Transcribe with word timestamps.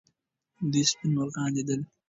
دوی 0.71 0.83
سپین 0.91 1.11
مرغان 1.17 1.49
لیدل. 1.55 1.81